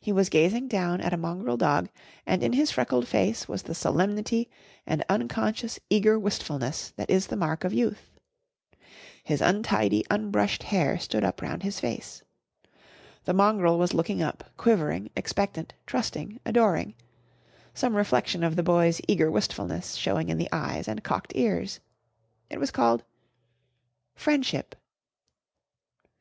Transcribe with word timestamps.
He 0.00 0.10
was 0.10 0.30
gazing 0.30 0.66
down 0.66 1.00
at 1.00 1.12
a 1.12 1.16
mongrel 1.16 1.56
dog 1.56 1.90
and 2.26 2.42
in 2.42 2.54
his 2.54 2.72
freckled 2.72 3.06
face 3.06 3.46
was 3.46 3.62
the 3.62 3.72
solemnity 3.72 4.50
and 4.84 5.04
unconscious, 5.08 5.78
eager 5.88 6.18
wistfulness 6.18 6.90
that 6.96 7.08
is 7.08 7.28
the 7.28 7.36
mark 7.36 7.62
of 7.62 7.72
youth. 7.72 8.10
His 9.22 9.40
untidy, 9.40 10.04
unbrushed 10.10 10.64
hair 10.64 10.98
stood 10.98 11.22
up 11.22 11.40
round 11.40 11.62
his 11.62 11.78
face. 11.78 12.24
The 13.26 13.32
mongrel 13.32 13.78
was 13.78 13.94
looking 13.94 14.20
up, 14.20 14.42
quivering, 14.56 15.08
expectant, 15.16 15.72
trusting, 15.86 16.40
adoring, 16.44 16.94
some 17.72 17.94
reflection 17.94 18.42
of 18.42 18.56
the 18.56 18.64
boy's 18.64 19.00
eager 19.06 19.30
wistfulness 19.30 19.94
showing 19.94 20.30
in 20.30 20.36
the 20.38 20.48
eyes 20.50 20.88
and 20.88 21.04
cocked 21.04 21.30
ears. 21.36 21.78
It 22.50 22.58
was 22.58 22.72
called 22.72 23.04
"Friendship." 24.16 24.74